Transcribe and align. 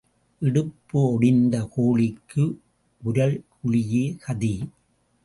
இடுப்பு 0.41 0.99
ஒடிந்த 1.11 1.55
கோழிக்கு 1.75 2.43
உரல் 3.03 3.43
குழியே 3.57 4.17
கதி. 4.17 4.53